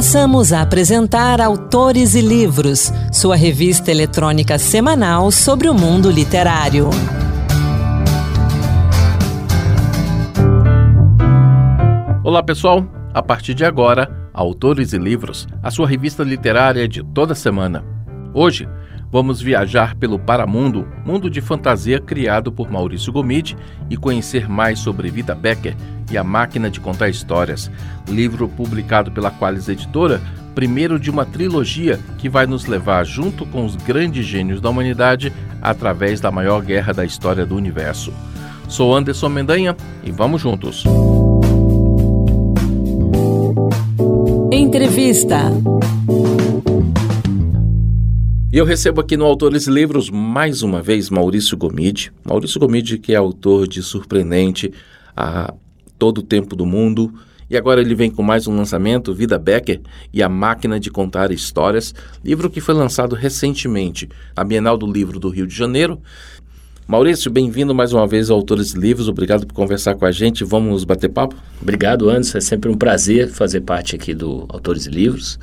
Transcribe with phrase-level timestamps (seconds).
[0.00, 6.88] Passamos a apresentar Autores e Livros, sua revista eletrônica semanal sobre o mundo literário.
[12.24, 12.82] Olá pessoal,
[13.12, 17.84] a partir de agora, Autores e Livros, a sua revista literária de toda semana.
[18.32, 18.66] Hoje,
[19.10, 23.56] vamos viajar pelo Paramundo, mundo de fantasia criado por Maurício Gomide
[23.88, 25.74] e conhecer mais sobre Vida Becker
[26.10, 27.70] e a Máquina de Contar Histórias,
[28.08, 30.20] livro publicado pela Qualis Editora,
[30.54, 35.32] primeiro de uma trilogia que vai nos levar junto com os grandes gênios da humanidade
[35.60, 38.12] através da maior guerra da história do universo.
[38.68, 40.84] Sou Anderson Mendanha e vamos juntos.
[44.52, 45.50] Entrevista.
[48.52, 52.12] E eu recebo aqui no Autores Livros mais uma vez Maurício Gomide.
[52.24, 54.72] Maurício Gomide, que é autor de Surpreendente
[55.16, 55.54] a
[55.96, 57.14] todo o tempo do mundo.
[57.48, 59.80] E agora ele vem com mais um lançamento, Vida Becker
[60.12, 65.20] e a Máquina de Contar Histórias, livro que foi lançado recentemente, a Bienal do Livro
[65.20, 66.00] do Rio de Janeiro.
[66.88, 69.08] Maurício, bem-vindo mais uma vez ao Autores Livros.
[69.08, 70.42] Obrigado por conversar com a gente.
[70.42, 71.36] Vamos bater papo?
[71.62, 72.38] Obrigado, Anderson.
[72.38, 75.38] É sempre um prazer fazer parte aqui do Autores Livros,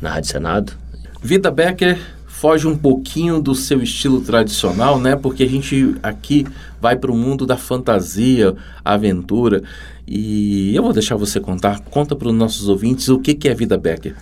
[0.00, 0.72] na Rádio Senado.
[1.20, 1.98] Vida Becker
[2.42, 5.14] foge um pouquinho do seu estilo tradicional, né?
[5.14, 6.44] Porque a gente aqui
[6.80, 8.52] vai para o mundo da fantasia,
[8.84, 9.62] aventura.
[10.08, 11.78] E eu vou deixar você contar.
[11.82, 14.16] Conta para os nossos ouvintes o que, que é Vida Becker.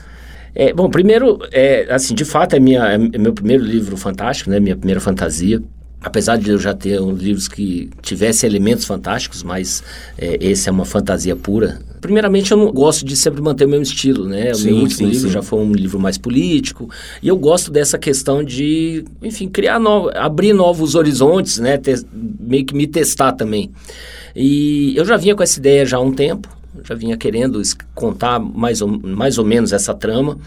[0.54, 4.60] É, bom, primeiro, é, assim, de fato é, minha, é meu primeiro livro fantástico, né?
[4.60, 5.62] Minha primeira fantasia
[6.02, 9.82] apesar de eu já ter livros que tivessem elementos fantásticos, mas
[10.16, 11.80] é, esse é uma fantasia pura.
[12.00, 14.54] Primeiramente, eu não gosto de sempre manter o mesmo estilo, né?
[14.54, 15.34] Sim, o meu último sim, livro sim.
[15.34, 16.88] já foi um livro mais político,
[17.22, 21.76] e eu gosto dessa questão de, enfim, criar novo, abrir novos horizontes, né?
[21.76, 23.70] Ter, meio que me testar também.
[24.34, 26.48] E eu já vinha com essa ideia já há um tempo,
[26.84, 27.60] já vinha querendo
[27.94, 30.38] contar mais ou, mais ou menos essa trama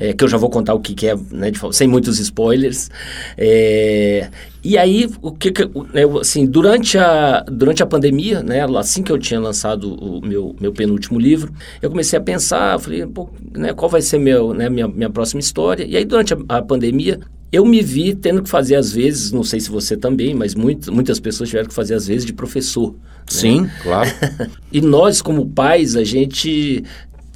[0.00, 2.90] é, que eu já vou contar o que, que é, né, de, sem muitos spoilers.
[3.36, 4.30] É,
[4.64, 9.12] e aí, o que, que né, assim, durante a, durante a pandemia, né, assim que
[9.12, 11.52] eu tinha lançado o meu, meu penúltimo livro,
[11.82, 13.06] eu comecei a pensar, falei,
[13.52, 15.84] né, qual vai ser meu, né, minha, minha próxima história?
[15.84, 17.20] E aí, durante a, a pandemia,
[17.52, 20.90] eu me vi tendo que fazer, às vezes, não sei se você também, mas muito,
[20.90, 22.92] muitas pessoas tiveram que fazer, às vezes, de professor.
[22.92, 22.96] Né?
[23.26, 23.72] Sim, né?
[23.82, 24.10] claro.
[24.72, 26.84] e nós, como pais, a gente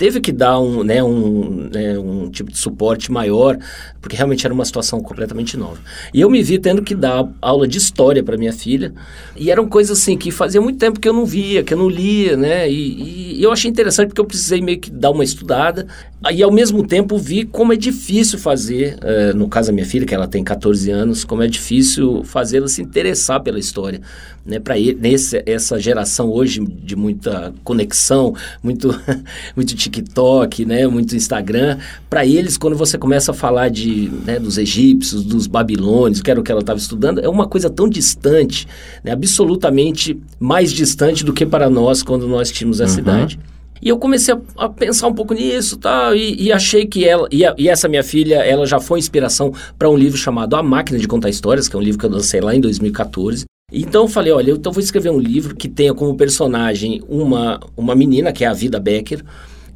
[0.04, 3.58] teve que dar um, né, um, né, um tipo de suporte maior,
[4.02, 5.78] porque realmente era uma situação completamente nova.
[6.12, 8.92] E eu me vi tendo que dar aula de história para minha filha,
[9.34, 11.88] e eram coisas assim que fazia muito tempo que eu não via, que eu não
[11.88, 12.70] lia, né?
[12.70, 15.86] E, e eu achei interessante porque eu precisei meio que dar uma estudada,
[16.30, 20.06] e ao mesmo tempo vi como é difícil fazer, uh, no caso da minha filha,
[20.06, 24.00] que ela tem 14 anos, como é difícil fazê-la se interessar pela história,
[24.44, 24.58] né?
[24.58, 24.74] Para
[25.46, 28.88] essa geração hoje de muita conexão, muito,
[29.56, 31.78] muito TikTok, né, muito Instagram,
[32.08, 36.40] para eles, quando você começa a falar de, né, dos egípcios, dos babilônios, que era
[36.40, 38.66] o que ela estava estudando, é uma coisa tão distante,
[39.02, 43.00] né, absolutamente mais distante do que para nós quando nós tínhamos essa uhum.
[43.00, 43.38] idade.
[43.82, 47.28] E eu comecei a, a, pensar um pouco nisso tá, e, e achei que ela.
[47.30, 50.62] E, a, e, essa minha filha, ela já foi inspiração para um livro chamado A
[50.62, 53.44] Máquina de Contar Histórias, que é um livro que eu lancei lá em 2014.
[53.72, 57.58] Então eu falei, olha, eu então vou escrever um livro que tenha como personagem uma,
[57.76, 59.22] uma menina, que é a Vida Becker,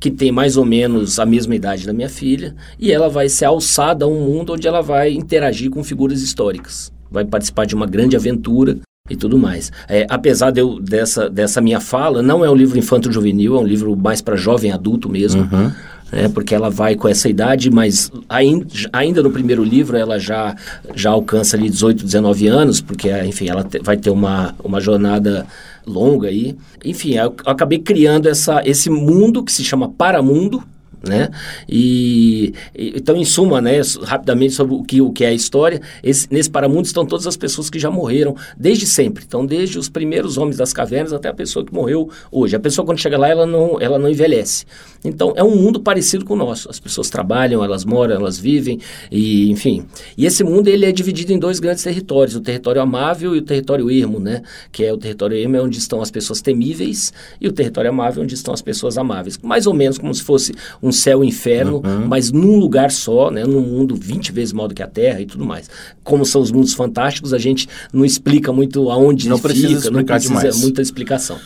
[0.01, 3.47] que tem mais ou menos a mesma idade da minha filha, e ela vai ser
[3.47, 6.93] alçada a um mundo onde ela vai interagir com figuras históricas.
[7.11, 8.79] Vai participar de uma grande aventura
[9.11, 9.73] e tudo mais.
[9.89, 13.67] É, apesar de eu, dessa, dessa minha fala, não é um livro infanto-juvenil, é um
[13.67, 15.43] livro mais para jovem adulto mesmo.
[15.43, 15.73] Uhum.
[16.11, 20.57] É, porque ela vai com essa idade, mas ainda, ainda no primeiro livro ela já,
[20.95, 25.47] já alcança ali 18, 19 anos, porque, enfim, ela vai ter uma, uma jornada
[25.87, 26.57] longa aí.
[26.83, 30.63] Enfim, eu acabei criando essa, esse mundo que se chama Paramundo,
[31.07, 31.29] né?
[31.69, 36.27] E, então, em suma, né, rapidamente sobre o que, o que é a história, esse,
[36.31, 39.25] nesse paramundo estão todas as pessoas que já morreram desde sempre.
[39.27, 42.57] Então, desde os primeiros homens das cavernas até a pessoa que morreu hoje.
[42.57, 44.65] A pessoa quando chega lá, ela não, ela não envelhece.
[45.05, 46.69] Então, é um mundo parecido com o nosso.
[46.69, 48.81] As pessoas trabalham, elas moram, elas vivem,
[49.11, 49.87] e enfim.
[50.17, 53.43] E esse mundo ele é dividido em dois grandes territórios, o território amável e o
[53.43, 54.43] território ermo, né?
[54.73, 58.23] Que é o território ermo é onde estão as pessoas temíveis e o território amável
[58.23, 59.39] onde estão as pessoas amáveis.
[59.43, 60.53] Mais ou menos como se fosse
[60.83, 62.07] um céu e um inferno, uhum.
[62.07, 63.45] mas num lugar só, né?
[63.45, 65.69] Num mundo 20 vezes maior do que a Terra e tudo mais.
[66.03, 70.05] Como são os mundos fantásticos, a gente não explica muito aonde não fica, precisa não
[70.05, 70.61] precisa demais.
[70.61, 71.39] muita explicação.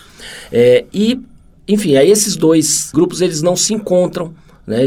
[0.50, 1.20] É, e
[1.66, 4.34] enfim, aí esses dois grupos eles não se encontram
[4.66, 4.86] né?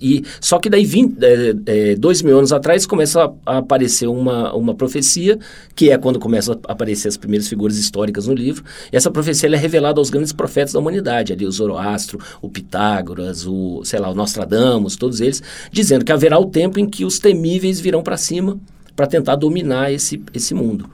[0.00, 4.08] E, só que daí, 20, é, é, dois mil anos atrás, começa a, a, aparecer
[4.08, 5.38] uma, uma profecia,
[5.74, 8.64] que é quando começam a aparecer as primeiras figuras históricas no livro.
[8.92, 13.46] E essa profecia é revelada aos grandes profetas da humanidade, ali o Zoroastro, o Pitágoras,
[13.46, 17.18] o, sei lá, o Nostradamus, todos eles, dizendo que haverá o tempo em que os
[17.18, 18.58] temíveis virão para cima
[18.96, 20.88] para tentar dominar esse, esse mundo.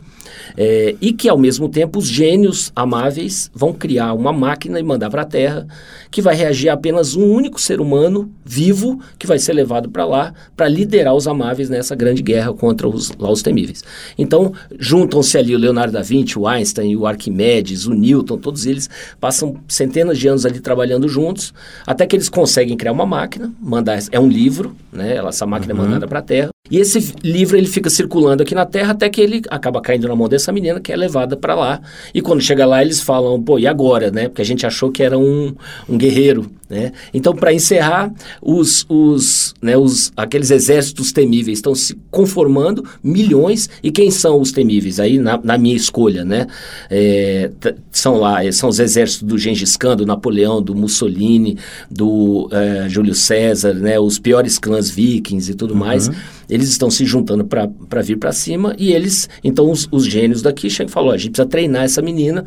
[0.57, 5.11] É, e que, ao mesmo tempo, os gênios amáveis vão criar uma máquina e mandar
[5.11, 5.67] para a Terra
[6.11, 10.05] que vai reagir a apenas um único ser humano vivo que vai ser levado para
[10.05, 13.85] lá para liderar os amáveis nessa grande guerra contra os, lá, os temíveis.
[14.17, 18.89] Então, juntam-se ali o Leonardo da Vinci, o Einstein, o Arquimedes, o Newton, todos eles
[19.21, 21.53] passam centenas de anos ali trabalhando juntos,
[21.87, 25.17] até que eles conseguem criar uma máquina, mandar, é um livro, né?
[25.17, 25.81] Essa máquina uhum.
[25.81, 29.09] é mandada para a Terra, e esse livro ele fica circulando aqui na Terra até
[29.09, 31.81] que ele acaba caindo na mão dessa menina que é levada para lá.
[32.15, 34.29] E quando chega lá eles falam, pô, e agora, né?
[34.29, 35.55] Porque a gente achou que era um,
[35.89, 36.93] um guerreiro, né?
[37.15, 38.13] Então, para encerrar,
[38.43, 44.53] os, os, né, os, aqueles exércitos temíveis estão se conformando, milhões, e quem são os
[44.53, 45.01] temíveis?
[45.01, 46.47] Aí, na, na minha escolha, né?
[46.91, 47.51] É,
[47.91, 51.57] são lá, são os exércitos do Gengis Khan, do Napoleão, do Mussolini,
[51.91, 53.99] do é, Júlio César, né?
[53.99, 55.81] Os piores clãs vikings e tudo uhum.
[55.81, 56.11] mais
[56.49, 60.71] eles estão se juntando para vir para cima e eles, então os, os gênios daqui
[60.71, 62.45] chegam e falam, a gente precisa treinar essa menina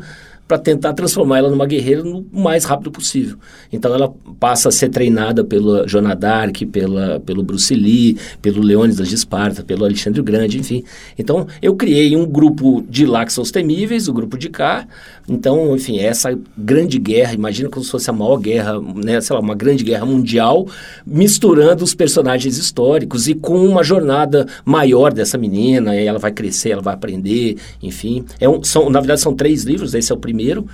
[0.52, 3.38] para tentar transformar ela numa guerreira no mais rápido possível.
[3.72, 9.08] Então ela passa a ser treinada pela Joana d'Arc, pela, pelo Bruce Lee, pelo Leônidas
[9.08, 10.84] de Esparta, pelo Alexandre o Grande, enfim.
[11.18, 14.86] Então eu criei um grupo de lá que são os temíveis, o grupo de cá.
[15.26, 19.40] Então, enfim, essa grande guerra, imagina como se fosse a maior guerra, né, sei lá,
[19.40, 20.66] uma grande guerra mundial,
[21.06, 26.82] misturando os personagens históricos e com uma jornada maior dessa menina, ela vai crescer, ela
[26.82, 28.24] vai aprender, enfim.
[28.40, 30.66] É um, são, na verdade, são três livros, esse é o primeiro primeiro,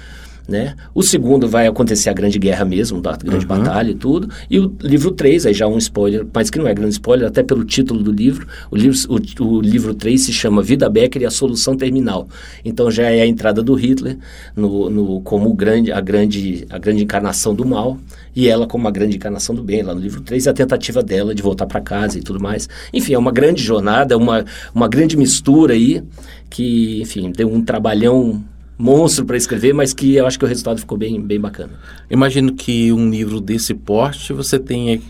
[0.49, 0.75] né?
[0.94, 3.59] O segundo vai acontecer a grande guerra mesmo, da grande uhum.
[3.59, 4.31] batalha e tudo.
[4.49, 7.43] E o livro 3, aí já um spoiler, mas que não é grande spoiler, até
[7.43, 8.47] pelo título do livro.
[8.70, 12.29] O livro, o, o livro 3 se chama Vida Becker e a Solução Terminal.
[12.65, 14.17] Então já é a entrada do Hitler
[14.56, 17.99] no, no, como grande, a, grande, a grande encarnação do mal
[18.35, 21.03] e ela como a grande encarnação do bem, lá no livro 3, e a tentativa
[21.03, 22.70] dela de voltar para casa e tudo mais.
[22.91, 26.03] Enfim, é uma grande jornada, uma, uma grande mistura aí,
[26.49, 28.43] que, enfim, deu um trabalhão
[28.78, 31.72] monstro para escrever, mas que eu acho que o resultado ficou bem, bem bacana.
[32.08, 35.00] Imagino que um livro desse porte você tenha,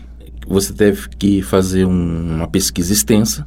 [0.47, 3.45] você teve que fazer um, uma pesquisa extensa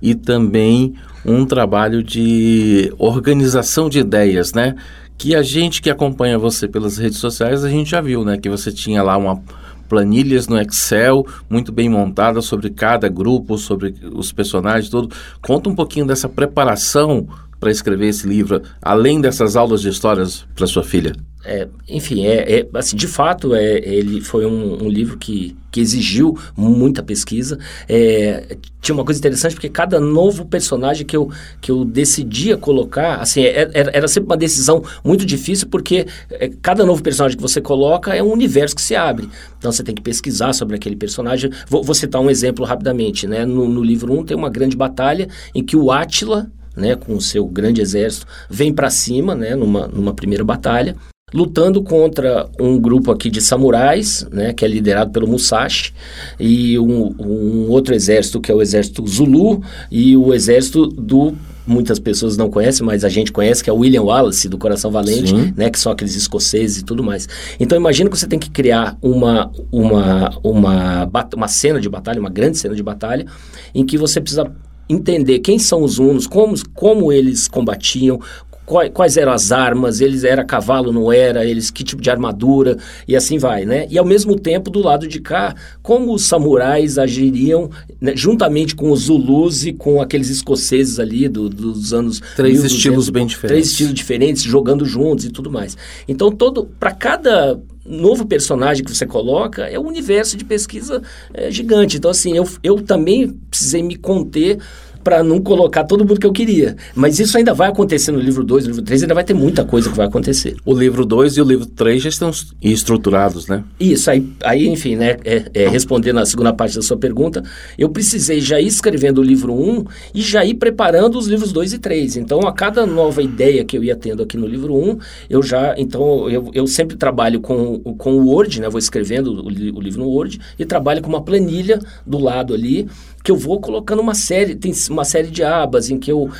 [0.00, 4.76] e também um trabalho de organização de ideias, né?
[5.18, 8.36] Que a gente que acompanha você pelas redes sociais, a gente já viu, né?
[8.36, 9.42] Que você tinha lá uma
[9.88, 15.14] planilhas no Excel muito bem montadas sobre cada grupo, sobre os personagens, tudo.
[15.40, 17.28] Conta um pouquinho dessa preparação
[17.58, 21.12] para escrever esse livro, além dessas aulas de histórias para sua filha?
[21.48, 25.80] É, enfim, é, é, assim, de fato, é, ele foi um, um, livro que, que
[25.80, 27.56] exigiu muita pesquisa.
[27.88, 31.30] É, tinha uma coisa interessante, porque cada novo personagem que eu,
[31.60, 36.50] que eu decidia colocar, assim, é, era, era sempre uma decisão muito difícil, porque é,
[36.60, 39.28] cada novo personagem que você coloca é um universo que se abre.
[39.56, 41.52] Então, você tem que pesquisar sobre aquele personagem.
[41.68, 43.46] Vou, vou citar um exemplo rapidamente, né?
[43.46, 47.14] No, no livro 1 um, tem uma grande batalha em que o Átila né, com
[47.14, 50.94] o seu grande exército, vem para cima, né, numa, numa primeira batalha,
[51.34, 55.92] lutando contra um grupo aqui de samurais, né, que é liderado pelo Musashi,
[56.38, 61.34] e um, um outro exército que é o exército Zulu e o exército do
[61.66, 64.90] muitas pessoas não conhecem, mas a gente conhece, que é o William Wallace, do Coração
[64.90, 65.52] Valente, Sim.
[65.56, 65.68] né?
[65.68, 67.28] Que são aqueles escoceses e tudo mais.
[67.58, 72.30] Então, imagina que você tem que criar uma, uma, uma, uma cena de batalha, uma
[72.30, 73.26] grande cena de batalha,
[73.74, 74.50] em que você precisa
[74.88, 78.20] entender quem são os hunos, como, como eles combatiam,
[78.66, 82.76] quais, quais eram as armas, eles era cavalo, não era, eles que tipo de armadura
[83.06, 83.86] e assim vai, né?
[83.88, 88.90] E ao mesmo tempo do lado de cá, como os samurais agiriam né, juntamente com
[88.90, 93.70] os zulus e com aqueles escoceses ali do, dos anos três estilos bem diferentes, três
[93.70, 95.76] estilos diferentes jogando juntos e tudo mais.
[96.08, 101.02] Então todo para cada novo personagem que você coloca é um universo de pesquisa
[101.32, 101.96] é, gigante.
[101.96, 104.58] Então, assim, eu, eu também precisei me conter
[105.06, 106.74] para não colocar todo mundo que eu queria.
[106.92, 109.64] Mas isso ainda vai acontecer no livro 2, no livro 3, ainda vai ter muita
[109.64, 110.56] coisa que vai acontecer.
[110.64, 113.62] O livro 2 e o livro 3 já estão estruturados, né?
[113.78, 117.40] Isso, aí, aí enfim, né, é, é, respondendo a segunda parte da sua pergunta,
[117.78, 121.52] eu precisei já ir escrevendo o livro 1 um, e já ir preparando os livros
[121.52, 122.16] 2 e 3.
[122.16, 124.98] Então, a cada nova ideia que eu ia tendo aqui no livro 1, um,
[125.30, 129.46] eu já, então, eu, eu sempre trabalho com, com o Word, né, vou escrevendo o,
[129.46, 132.88] o livro no Word e trabalho com uma planilha do lado ali,
[133.26, 136.30] que eu vou colocando uma série, tem uma série de abas em que eu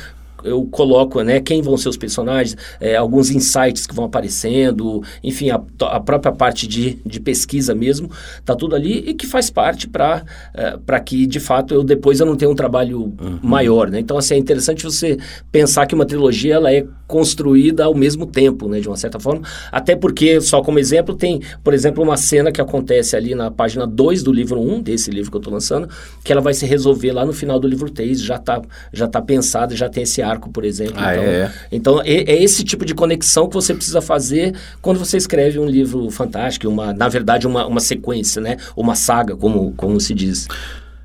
[0.43, 5.49] eu coloco né, quem vão ser os personagens, é, alguns insights que vão aparecendo, enfim,
[5.49, 8.09] a, a própria parte de, de pesquisa mesmo,
[8.45, 12.25] tá tudo ali e que faz parte para é, que, de fato, eu depois eu
[12.25, 13.39] não tenha um trabalho uhum.
[13.41, 13.89] maior.
[13.89, 13.99] Né?
[13.99, 15.17] Então, assim, é interessante você
[15.51, 19.41] pensar que uma trilogia ela é construída ao mesmo tempo, né, de uma certa forma,
[19.71, 23.87] até porque, só como exemplo, tem, por exemplo, uma cena que acontece ali na página
[23.87, 25.87] 2 do livro 1, um, desse livro que eu estou lançando,
[26.23, 29.21] que ela vai se resolver lá no final do livro 3, já está já tá
[29.21, 30.95] pensado, já tem esse arco, por exemplo.
[30.97, 31.53] Ah, então, é?
[31.71, 35.65] então é, é, esse tipo de conexão que você precisa fazer quando você escreve um
[35.65, 38.57] livro fantástico, uma, na verdade, uma, uma sequência, né?
[38.75, 40.47] Uma saga, como, como se diz.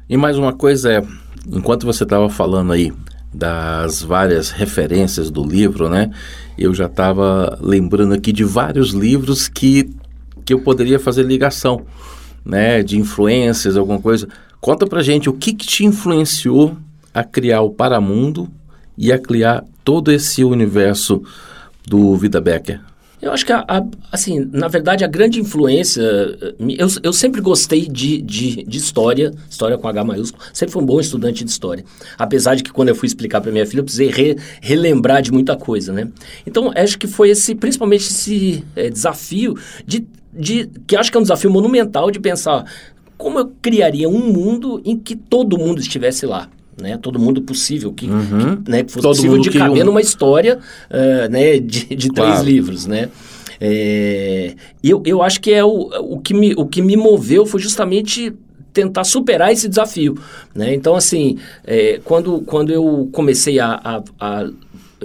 [0.09, 1.03] E mais uma coisa é,
[1.51, 2.93] enquanto você estava falando aí
[3.33, 6.11] das várias referências do livro, né?
[6.59, 9.91] Eu já estava lembrando aqui de vários livros que,
[10.45, 11.83] que eu poderia fazer ligação,
[12.45, 12.83] né?
[12.83, 14.29] De influências, alguma coisa.
[14.61, 16.77] Conta pra gente o que, que te influenciou
[17.13, 18.49] a criar o Paramundo
[19.03, 21.25] e a criar todo esse universo
[21.85, 22.81] do Vida Becker?
[23.21, 26.03] Eu acho que, a, a, assim, na verdade, a grande influência...
[26.03, 30.45] Eu, eu sempre gostei de, de, de, história, história com H maiúsculo.
[30.53, 31.85] Sempre fui um bom estudante de história.
[32.17, 35.33] Apesar de que, quando eu fui explicar para minha filha, eu precisei re, relembrar de
[35.33, 36.09] muita coisa, né?
[36.47, 40.69] Então, acho que foi esse, principalmente esse é, desafio de, de...
[40.87, 42.65] Que acho que é um desafio monumental de pensar
[43.19, 46.49] como eu criaria um mundo em que todo mundo estivesse lá
[46.81, 46.97] né?
[46.97, 48.63] Todo mundo possível que, uhum.
[48.63, 49.87] que, né, que fosse Todo possível de caber um...
[49.87, 50.59] numa história
[50.91, 52.33] uh, né, de, de claro.
[52.33, 53.09] três livros, né?
[53.65, 57.61] É, eu, eu acho que é o, o, que me, o que me moveu foi
[57.61, 58.35] justamente
[58.73, 60.19] tentar superar esse desafio,
[60.55, 60.75] né?
[60.75, 64.51] Então, assim, é, quando, quando eu comecei a, a, a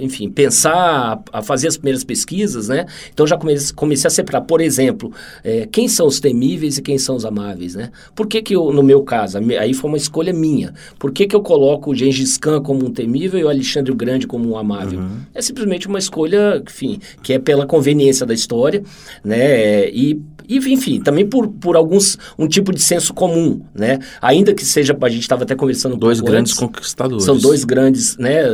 [0.00, 2.86] enfim, pensar, a fazer as primeiras pesquisas, né?
[3.12, 5.12] Então já comecei, comecei a separar, por exemplo,
[5.44, 7.90] é, quem são os temíveis e quem são os amáveis, né?
[8.14, 11.34] Por que que eu, no meu caso, aí foi uma escolha minha, por que que
[11.34, 14.56] eu coloco o Gengis Khan como um temível e o Alexandre o Grande como um
[14.56, 15.00] amável?
[15.00, 15.18] Uhum.
[15.34, 18.82] É simplesmente uma escolha, enfim, que é pela conveniência da história,
[19.24, 19.88] né?
[19.90, 23.98] E e, enfim, também por, por alguns, um tipo de senso comum, né?
[24.20, 27.24] Ainda que seja, a gente estava até conversando um Dois grandes antes, conquistadores.
[27.24, 28.44] São dois grandes, né?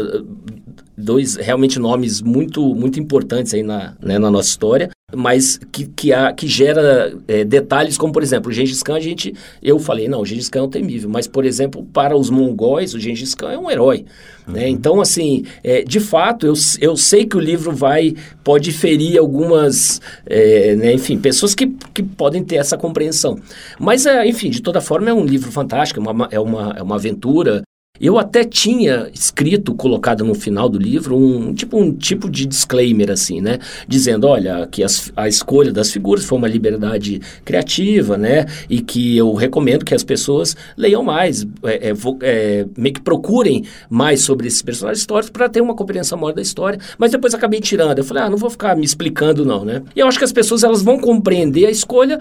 [0.96, 6.12] Dois realmente nomes muito muito importantes aí na, né, na nossa história, mas que, que,
[6.12, 10.08] há, que gera é, detalhes como, por exemplo, o Gengis Khan, a gente, eu falei,
[10.08, 13.34] não, o Gengis Khan é um temível, mas, por exemplo, para os mongóis, o Gengis
[13.34, 13.98] Khan é um herói.
[13.98, 14.04] Né?
[14.46, 14.52] Uhum.
[14.54, 14.68] Né?
[14.68, 20.00] Então, assim, é, de fato, eu, eu sei que o livro vai, pode ferir algumas,
[20.26, 23.38] é, né, enfim, pessoas que, que podem ter essa compreensão.
[23.78, 26.82] Mas, é, enfim, de toda forma, é um livro fantástico, é uma, é uma, é
[26.82, 27.62] uma aventura,
[28.00, 33.08] eu até tinha escrito, colocado no final do livro, um tipo, um tipo de disclaimer,
[33.08, 33.60] assim, né?
[33.86, 38.46] Dizendo, olha, que as, a escolha das figuras foi uma liberdade criativa, né?
[38.68, 43.64] E que eu recomendo que as pessoas leiam mais, é, é, é, meio que procurem
[43.88, 46.80] mais sobre esses personagens históricos para ter uma compreensão maior da história.
[46.98, 47.98] Mas depois acabei tirando.
[47.98, 49.80] Eu falei, ah, não vou ficar me explicando, não, né?
[49.94, 52.18] E eu acho que as pessoas elas vão compreender a escolha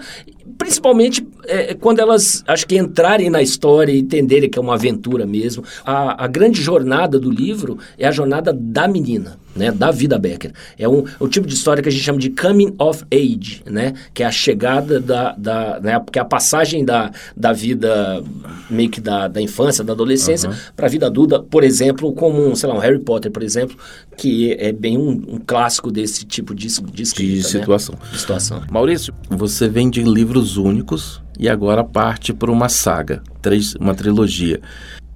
[0.58, 5.26] principalmente é, quando elas, acho que entrarem na história e entenderem que é uma aventura
[5.26, 5.63] mesmo.
[5.84, 10.52] A, a grande jornada do livro é a jornada da menina né, da vida Becker.
[10.78, 13.94] É um, um tipo de história que a gente chama de coming of age, né,
[14.12, 18.22] que é a chegada da, da né, que é a passagem da, da vida
[18.68, 20.56] meio que da, da infância, da adolescência uhum.
[20.74, 23.76] para a vida adulta, por exemplo, como um, sei lá, um Harry Potter, por exemplo,
[24.16, 27.94] que é bem um, um clássico desse tipo de, de, escrita, de situação.
[27.94, 28.08] Né?
[28.12, 28.62] de situação.
[28.70, 34.60] Maurício, você vem de livros únicos e agora parte para uma saga, três, uma trilogia.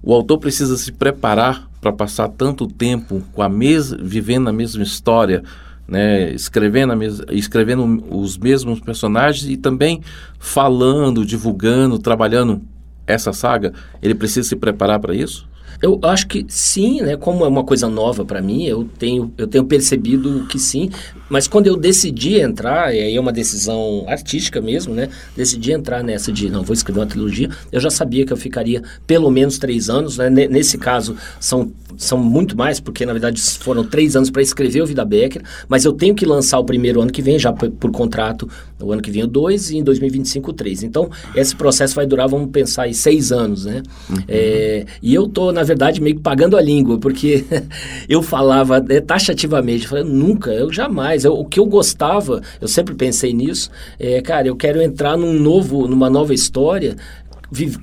[0.03, 4.83] O autor precisa se preparar para passar tanto tempo com a mes vivendo a mesma
[4.83, 5.43] história,
[5.87, 10.03] né, escrevendo, mes escrevendo os mesmos personagens e também
[10.39, 12.61] falando, divulgando, trabalhando
[13.07, 15.49] essa saga, ele precisa se preparar para isso?
[15.81, 17.17] Eu acho que sim, né?
[17.17, 20.91] Como é uma coisa nova para mim, eu tenho, eu tenho percebido que sim.
[21.29, 25.09] Mas quando eu decidi entrar, e aí é uma decisão artística mesmo, né?
[25.37, 28.83] Decidi entrar nessa de, não, vou escrever uma trilogia, eu já sabia que eu ficaria
[29.07, 30.31] pelo menos três anos, né?
[30.31, 34.87] Nesse caso, são, são muito mais, porque na verdade foram três anos para escrever o
[34.87, 37.91] Vida Becker, mas eu tenho que lançar o primeiro ano que vem, já por, por
[37.91, 38.49] contrato,
[38.81, 40.83] o ano que vem o dois e em 2025 o três.
[40.83, 43.83] Então, esse processo vai durar, vamos pensar aí, seis anos, né?
[44.09, 44.17] Uhum.
[44.27, 47.45] É, e eu tô, na verdade, meio que pagando a língua, porque
[48.09, 51.25] eu falava é, taxativamente, eu nunca, eu jamais.
[51.25, 55.33] Eu, o que eu gostava, eu sempre pensei nisso, é, cara, eu quero entrar num
[55.33, 56.97] novo, numa nova história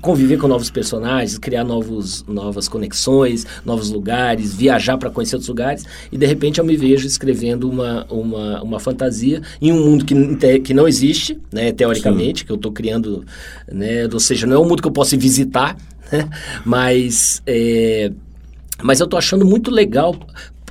[0.00, 5.84] conviver com novos personagens, criar novos, novas conexões, novos lugares, viajar para conhecer outros lugares
[6.10, 10.60] e de repente eu me vejo escrevendo uma, uma, uma fantasia em um mundo que,
[10.60, 12.46] que não existe, né, teoricamente, Sim.
[12.46, 13.24] que eu estou criando,
[13.70, 15.86] né, ou seja, não é um mundo que eu possa visitar, né?
[16.64, 18.10] Mas é,
[18.82, 20.14] Mas eu tô achando muito legal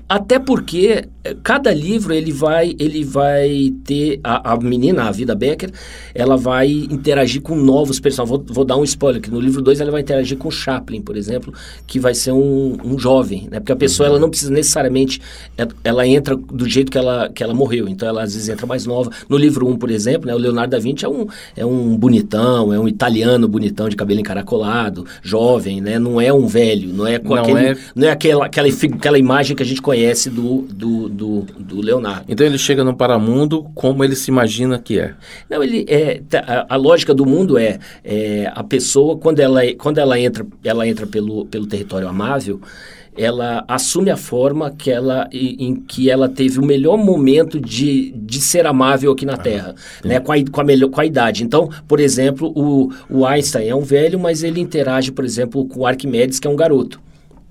[0.08, 5.34] até porque eh, cada livro ele vai ele vai ter a, a menina, a Vida
[5.34, 5.72] Becker,
[6.14, 8.38] ela vai interagir com novos personagens.
[8.38, 11.18] Vou, vou dar um spoiler que no livro 2 ela vai interagir com Chaplin, por
[11.18, 11.52] exemplo,
[11.88, 13.60] que vai ser um, um jovem, né?
[13.60, 15.20] Porque a pessoa ela não precisa necessariamente
[15.58, 17.88] é, ela entra do jeito que ela que ela morreu.
[17.88, 19.10] Então ela às vezes entra mais nova.
[19.28, 21.26] No livro 1, um, por exemplo, né, o Leonardo da Vinci é um
[21.58, 25.98] é um bonitão, é um italiano bonitão de cabelo encaracolado, jovem, né?
[25.98, 29.18] Não é um velho, não é com Não aquele é- não é aquela aquela, aquela
[29.18, 29.95] imagem que a gente conhece
[30.30, 32.26] do, do, do, do Leonardo.
[32.28, 35.14] Então ele chega no paramundo como ele se imagina que é.
[35.50, 39.62] Não, ele é tá, a, a lógica do mundo é, é, a pessoa quando ela
[39.78, 42.60] quando ela entra ela entra pelo, pelo território amável
[43.18, 48.42] ela assume a forma que ela, em, que ela teve o melhor momento de, de
[48.42, 49.74] ser amável aqui na Terra,
[50.04, 50.20] né?
[50.20, 51.44] com, a, com, a melhor, com a idade.
[51.44, 55.82] Então, por exemplo, o, o Einstein é um velho, mas ele interage, por exemplo, com
[55.82, 57.05] o Arquimedes, que é um garoto.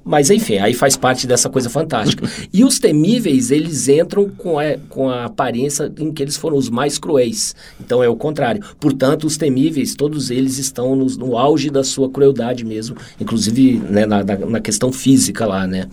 [0.04, 2.28] Mas enfim, aí faz parte dessa coisa fantástica.
[2.52, 6.68] e os temíveis, eles entram com a, com a aparência em que eles foram os
[6.68, 7.54] mais cruéis.
[7.80, 8.62] Então é o contrário.
[8.78, 14.04] Portanto, os temíveis, todos eles estão no, no auge da sua crueldade mesmo, inclusive né,
[14.04, 15.86] na, na, na questão física lá, né?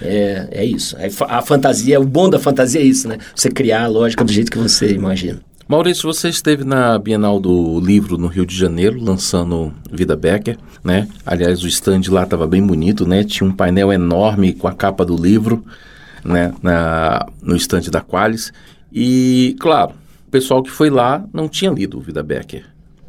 [0.00, 0.96] É, é isso.
[0.98, 3.18] É A fantasia, o bom da fantasia é isso, né?
[3.34, 5.40] Você criar a lógica do jeito que você imagina.
[5.68, 11.08] Maurício, você esteve na Bienal do Livro no Rio de Janeiro, lançando Vida Becker, né?
[11.26, 13.24] Aliás, o stand lá estava bem bonito, né?
[13.24, 15.64] Tinha um painel enorme com a capa do livro,
[16.24, 16.54] né?
[16.62, 18.52] Na, no stand da Qualis.
[18.92, 19.94] E, claro,
[20.28, 22.64] o pessoal que foi lá não tinha lido Vida Becker,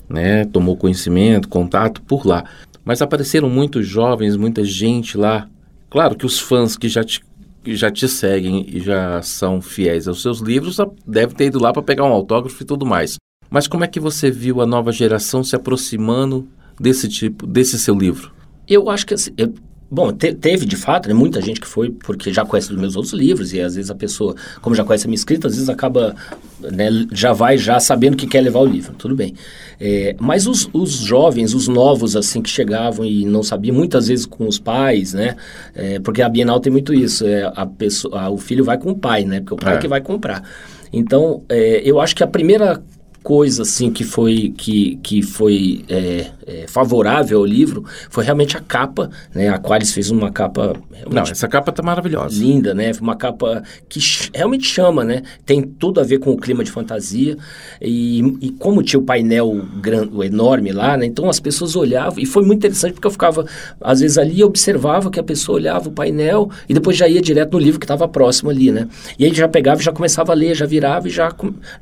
[0.09, 0.43] né?
[0.45, 2.43] Tomou conhecimento, contato por lá.
[2.83, 5.47] Mas apareceram muitos jovens, muita gente lá.
[5.91, 7.21] Claro que os fãs que já te
[7.67, 11.73] que já te seguem e já são fiéis aos seus livros, deve ter ido lá
[11.73, 13.17] para pegar um autógrafo e tudo mais.
[13.49, 16.47] Mas como é que você viu a nova geração se aproximando
[16.79, 18.31] desse tipo, desse seu livro?
[18.67, 19.53] Eu acho que assim, eu-
[19.89, 22.95] bom, te- teve de fato, né, muita gente que foi porque já conhece os meus
[22.95, 25.69] outros livros e às vezes a pessoa, como já conhece a minha escrita, às vezes
[25.69, 26.15] acaba,
[26.59, 29.33] né, já vai já sabendo que quer levar o livro, tudo bem.
[29.79, 34.25] É, mas os, os jovens, os novos assim que chegavam e não sabiam, muitas vezes
[34.25, 35.35] com os pais, né,
[35.73, 38.91] é, porque a Bienal tem muito isso, é, a pessoa, a- o filho vai com
[38.91, 39.77] o pai, né, porque o pai É.
[39.77, 40.43] que vai comprar.
[40.91, 42.81] Então, é, eu acho que a primeira
[43.27, 48.61] coisa assim que foi que, que foi é, é, favorável ao livro foi realmente a
[48.61, 49.49] capa, né?
[49.49, 50.73] A Aquarius fez uma capa
[51.11, 52.41] Não, essa capa tá maravilhosa.
[52.41, 52.89] linda, né?
[53.01, 53.99] Uma capa que
[54.33, 55.23] realmente chama, né?
[55.45, 57.35] Tem tudo a ver com o clima de fantasia
[57.81, 61.05] e, e como tinha o painel grande, enorme lá, né?
[61.05, 63.45] Então as pessoas olhavam e foi muito interessante porque eu ficava
[63.81, 67.21] às vezes ali e observava que a pessoa olhava o painel e depois já ia
[67.21, 68.87] direto no livro que estava próximo ali, né?
[69.19, 71.29] E aí já pegava e já começava a ler, já virava e já,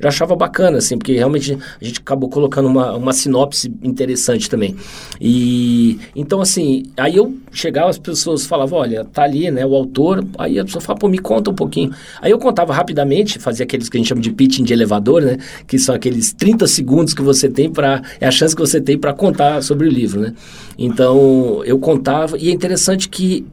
[0.00, 4.76] já achava bacana, assim, porque realmente a gente acabou colocando uma, uma sinopse interessante também.
[5.20, 10.24] E então assim, aí eu chegava, as pessoas falavam, olha, tá ali, né, o autor,
[10.38, 11.92] aí a pessoa fala, pô, me conta um pouquinho.
[12.20, 15.38] Aí eu contava rapidamente, fazia aqueles que a gente chama de pitching de elevador, né,
[15.66, 18.98] que são aqueles 30 segundos que você tem para é a chance que você tem
[18.98, 20.34] para contar sobre o livro, né?
[20.78, 23.46] Então, eu contava e é interessante que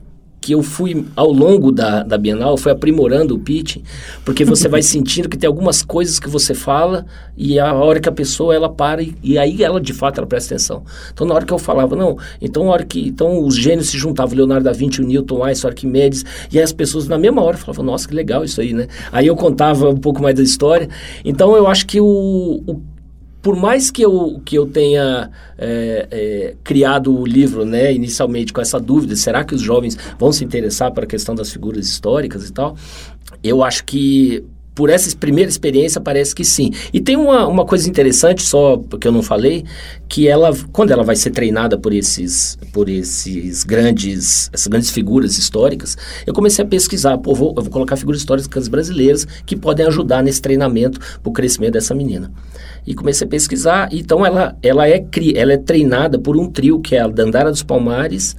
[0.43, 3.77] que eu fui, ao longo da, da Bienal, fui aprimorando o pitch,
[4.25, 7.05] porque você vai sentindo que tem algumas coisas que você fala
[7.37, 10.27] e a hora que a pessoa, ela para e, e aí ela, de fato, ela
[10.27, 10.83] presta atenção.
[11.13, 13.97] Então, na hora que eu falava, não, então, na hora que, então os gênios se
[13.97, 17.55] juntavam, Leonardo da Vinci, o Newton, Einstein, Arquimedes, e aí as pessoas, na mesma hora,
[17.55, 18.89] falavam, nossa, que legal isso aí, né?
[19.13, 20.89] Aí eu contava um pouco mais da história.
[21.23, 22.81] Então, eu acho que o, o
[23.43, 28.61] por mais que eu, que eu tenha é, é, criado o livro, né, inicialmente com
[28.61, 32.47] essa dúvida, será que os jovens vão se interessar para a questão das figuras históricas
[32.47, 32.77] e tal?
[33.43, 36.71] Eu acho que por essa primeira experiência parece que sim.
[36.91, 39.63] E tem uma, uma coisa interessante, só porque eu não falei,
[40.07, 45.37] que ela, quando ela vai ser treinada por esses, por esses grandes, essas grandes figuras
[45.37, 49.85] históricas, eu comecei a pesquisar, pô, vou, eu vou colocar figuras históricas brasileiras que podem
[49.85, 52.31] ajudar nesse treinamento para o crescimento dessa menina.
[52.85, 55.03] E comecei a pesquisar, então ela, ela, é,
[55.35, 58.35] ela é treinada por um trio que é a Dandara dos Palmares,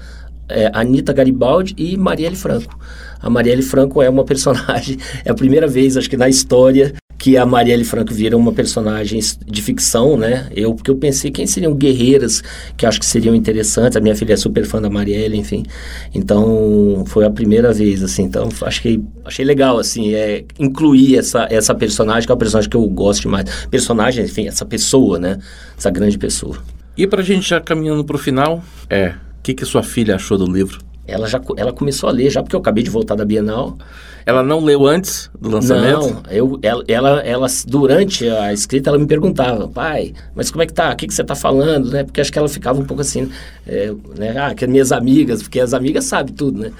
[0.49, 2.79] é, Anitta Garibaldi e Marielle Franco.
[3.25, 7.39] A Marielle Franco é uma personagem, é a primeira vez, acho que na história, que
[7.39, 10.47] a Marielle Franco vira uma personagem de ficção, né?
[10.55, 12.43] Eu, porque eu pensei quem seriam guerreiras
[12.77, 13.97] que acho que seriam interessantes.
[13.97, 15.65] A minha filha é super fã da Marielle, enfim.
[16.15, 18.25] Então, foi a primeira vez, assim.
[18.25, 22.77] Então, achei, achei legal, assim, é, incluir essa, essa personagem, que é uma personagem que
[22.77, 23.47] eu gosto demais.
[23.71, 25.39] Personagem, enfim, essa pessoa, né?
[25.79, 26.59] Essa grande pessoa.
[26.95, 30.45] E pra gente já caminhando pro final, é, o que que sua filha achou do
[30.45, 30.79] livro?
[31.07, 33.77] Ela já ela começou a ler, já porque eu acabei de voltar da Bienal.
[34.27, 36.01] Ela não leu antes do lançamento?
[36.01, 40.67] Não, eu, ela, ela, ela, durante a escrita, ela me perguntava, pai, mas como é
[40.67, 40.93] que tá?
[40.93, 42.05] O que, que você tá falando, né?
[42.05, 43.29] Porque acho que ela ficava um pouco assim,
[43.67, 44.35] é, né?
[44.38, 46.73] Ah, que minhas amigas, porque as amigas sabem tudo, né?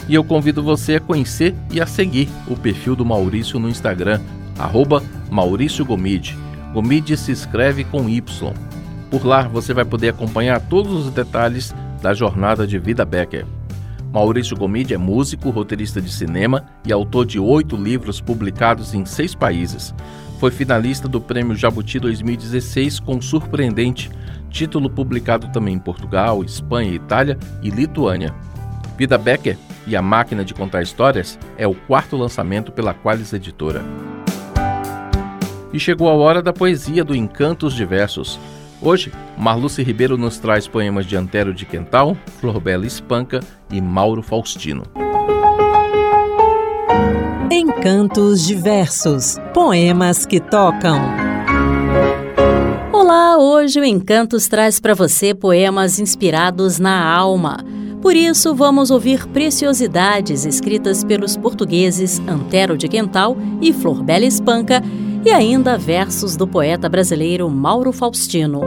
[0.10, 4.22] E eu convido você a conhecer e a seguir o perfil do Maurício no Instagram,
[4.58, 6.38] arroba Maurício Gomide.
[6.74, 8.54] Gomide se escreve com Y.
[9.12, 13.57] Por lá você vai poder acompanhar todos os detalhes da jornada de vida Becker.
[14.12, 19.36] Maurício Gomide é músico, roteirista de cinema e autor de oito livros publicados em seis
[19.36, 19.94] países.
[20.40, 24.10] Foi finalista do Prêmio Jabuti 2016 com Surpreendente,
[24.50, 28.34] título publicado também em Portugal, Espanha, Itália e Lituânia.
[28.98, 33.84] Vida Becker e a Máquina de Contar Histórias é o quarto lançamento pela Qualis Editora.
[35.74, 38.40] E chegou a hora da poesia do Encantos Diversos.
[38.82, 43.40] Hoje, Marluce Ribeiro nos traz poemas de Antero de Quental, Florbela Espanca
[43.72, 44.84] e Mauro Faustino.
[47.50, 51.00] Encantos diversos, poemas que tocam.
[52.94, 57.66] Olá, hoje o Encantos traz para você poemas inspirados na alma.
[58.00, 64.84] Por isso, vamos ouvir preciosidades escritas pelos portugueses Antero de Quental e Florbela Espanca
[65.28, 68.62] e ainda versos do poeta brasileiro Mauro Faustino.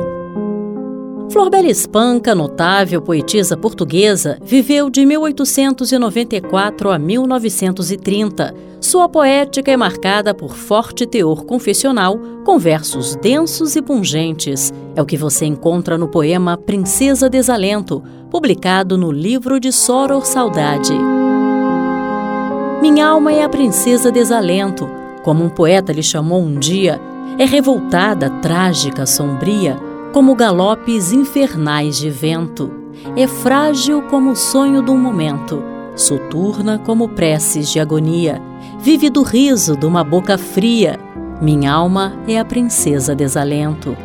[1.30, 8.54] Florbela Espanca, notável poetisa portuguesa, viveu de 1894 a 1930.
[8.78, 14.70] Sua poética é marcada por forte teor confessional, com versos densos e pungentes.
[14.94, 20.92] É o que você encontra no poema Princesa Desalento, publicado no livro de Soror Saudade.
[22.82, 27.00] Minha alma é a princesa desalento, como um poeta lhe chamou um dia,
[27.38, 29.78] é revoltada, trágica, sombria,
[30.12, 32.70] como galopes infernais de vento.
[33.16, 35.62] É frágil como o sonho de um momento,
[35.96, 38.42] soturna como preces de agonia,
[38.80, 40.98] vive do riso de uma boca fria.
[41.40, 43.96] Minha alma é a princesa desalento.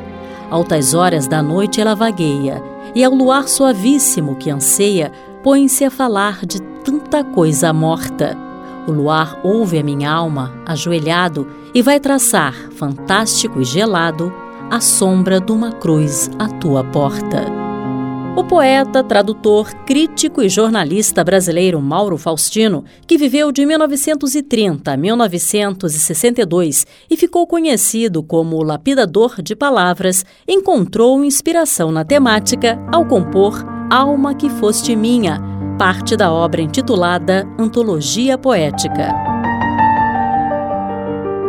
[0.50, 5.12] Altas horas da noite ela vagueia, e ao luar suavíssimo que anseia,
[5.44, 8.45] põe-se a falar de tanta coisa morta
[8.88, 14.32] o luar ouve a minha alma, ajoelhado, e vai traçar, fantástico e gelado,
[14.70, 17.66] a sombra de uma cruz à tua porta.
[18.38, 26.86] O poeta, tradutor, crítico e jornalista brasileiro Mauro Faustino, que viveu de 1930 a 1962
[27.10, 34.36] e ficou conhecido como o lapidador de palavras, encontrou inspiração na temática ao compor Alma
[34.36, 39.14] que Foste Minha, parte da obra intitulada Antologia Poética.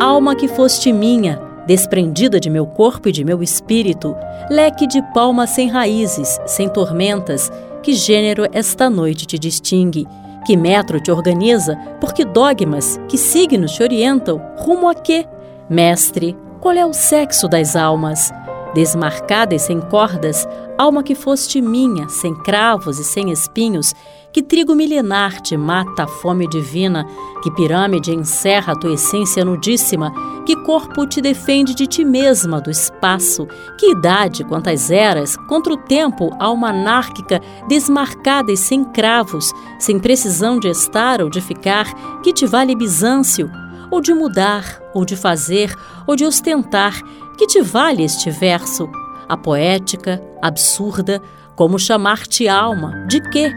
[0.00, 4.16] Alma que foste minha, desprendida de meu corpo e de meu espírito,
[4.50, 7.52] leque de palmas sem raízes, sem tormentas,
[7.84, 10.08] que gênero esta noite te distingue?
[10.44, 11.76] Que metro te organiza?
[12.00, 14.42] Por que dogmas, que signos te orientam?
[14.58, 15.24] Rumo a quê?
[15.70, 18.32] Mestre, qual é o sexo das almas?
[18.76, 23.94] Desmarcada e sem cordas, alma que foste minha, sem cravos e sem espinhos,
[24.30, 27.06] que trigo milenar te mata a fome divina,
[27.42, 30.12] que pirâmide encerra a tua essência nudíssima,
[30.44, 35.78] que corpo te defende de ti mesma do espaço, que idade, quantas eras, contra o
[35.78, 42.30] tempo, alma anárquica, desmarcada e sem cravos, sem precisão de estar ou de ficar, que
[42.30, 43.50] te vale Bizâncio,
[43.90, 45.74] ou de mudar, ou de fazer,
[46.06, 47.00] ou de ostentar,
[47.36, 48.88] que te vale este verso,
[49.28, 51.20] a poética, absurda,
[51.54, 53.52] como chamar-te alma, de quê?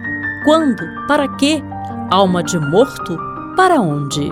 [0.45, 0.83] Quando?
[1.07, 1.61] Para quê?
[2.09, 3.17] Alma de morto?
[3.55, 4.29] Para onde?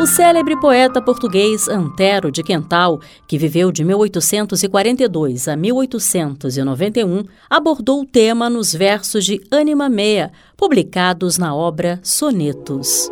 [0.00, 8.06] O célebre poeta português Antero de Quental, que viveu de 1842 a 1891, abordou o
[8.06, 13.10] tema nos versos de Anima Mea, publicados na obra Sonetos.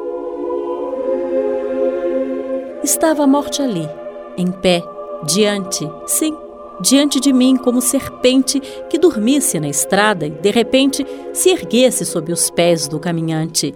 [2.85, 3.89] Estava a morte ali,
[4.37, 4.83] em pé,
[5.25, 6.37] diante, sim,
[6.81, 12.33] diante de mim como serpente que dormisse na estrada e, de repente, se erguesse sob
[12.33, 13.75] os pés do caminhante.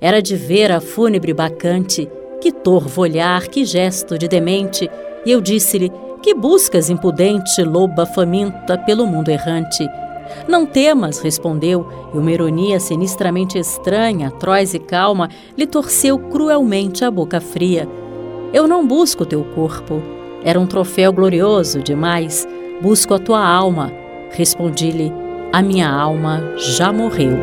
[0.00, 2.08] Era de ver a fúnebre bacante,
[2.40, 4.90] que torvo olhar, que gesto de demente.
[5.24, 5.90] E eu disse-lhe:
[6.22, 9.88] Que buscas, impudente, loba faminta pelo mundo errante?
[10.48, 17.10] Não temas, respondeu, e uma ironia sinistramente estranha, atroz e calma, lhe torceu cruelmente a
[17.10, 17.88] boca fria.
[18.52, 20.00] Eu não busco teu corpo,
[20.44, 22.46] era um troféu glorioso demais.
[22.80, 23.92] Busco a tua alma.
[24.30, 25.12] Respondi-lhe:
[25.52, 27.36] A minha alma já morreu.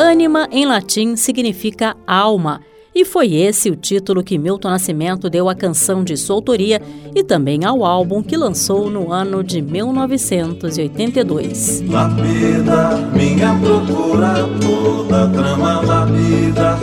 [0.00, 2.62] Ânima em latim significa alma,
[2.94, 6.82] e foi esse o título que Milton Nascimento deu à canção de sua autoria
[7.14, 11.82] e também ao álbum que lançou no ano de 1982.
[11.88, 16.78] Lapida, minha procura toda, trama lapida,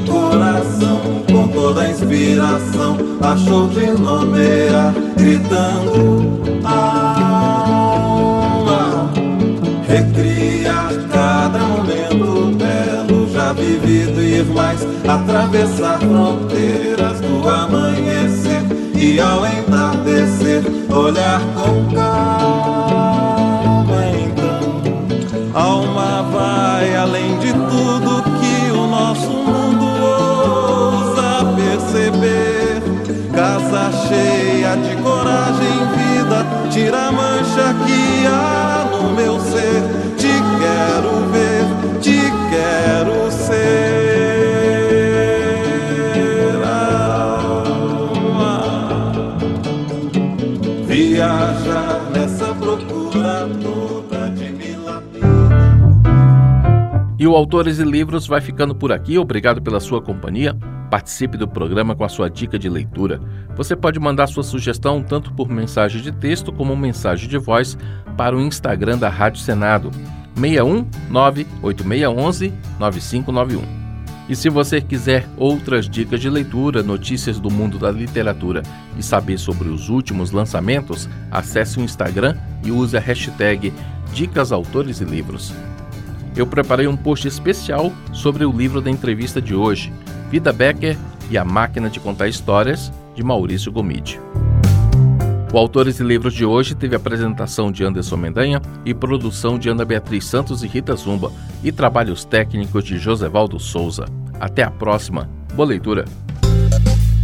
[0.00, 1.00] coração
[1.30, 7.92] com toda a inspiração, achou de nomear, gritando alma.
[9.86, 10.74] Recria
[11.10, 18.62] cada momento belo, já vivido e ir mais, atravessar fronteiras do amanhecer
[18.94, 23.01] e ao entardecer, olhar com calma.
[36.72, 40.11] Tira a mancha que há no meu ser.
[57.32, 59.18] O Autores e Livros vai ficando por aqui.
[59.18, 60.54] Obrigado pela sua companhia.
[60.90, 63.20] Participe do programa com a sua dica de leitura.
[63.56, 67.78] Você pode mandar sua sugestão tanto por mensagem de texto como mensagem de voz
[68.18, 69.90] para o Instagram da Rádio Senado,
[70.34, 73.62] 61 98611 9591.
[74.28, 78.62] E se você quiser outras dicas de leitura, notícias do mundo da literatura
[78.98, 83.72] e saber sobre os últimos lançamentos, acesse o Instagram e use a hashtag
[84.12, 85.54] Dicas Autores e Livros.
[86.34, 89.92] Eu preparei um post especial sobre o livro da entrevista de hoje,
[90.30, 90.96] Vida Becker
[91.30, 94.18] e A Máquina de Contar Histórias, de Maurício Gomide.
[95.52, 99.84] O Autores e Livros de hoje teve apresentação de Anderson Mendanha e produção de Ana
[99.84, 101.30] Beatriz Santos e Rita Zumba
[101.62, 104.06] e trabalhos técnicos de Josevaldo Souza.
[104.40, 105.28] Até a próxima.
[105.54, 106.06] Boa leitura.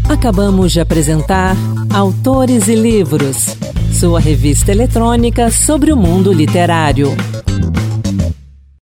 [0.06, 1.56] Acabamos de apresentar
[1.92, 3.56] Autores e Livros,
[3.98, 7.16] sua revista eletrônica sobre o mundo literário.